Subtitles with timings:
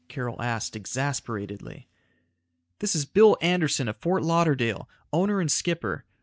[0.07, 1.87] Carol asked exasperatedly.
[2.79, 4.23] "This is Bill Anderson of Ft.
[4.23, 6.05] Lauderdale, owner and skipper.